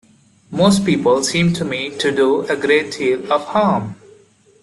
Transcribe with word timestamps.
Most 0.49 0.83
people 0.83 1.23
seem 1.23 1.53
to 1.53 1.63
me 1.63 1.95
to 1.99 2.11
do 2.11 2.41
a 2.47 2.55
great 2.55 2.91
deal 2.93 3.31
of 3.31 3.43
harm. 3.45 3.97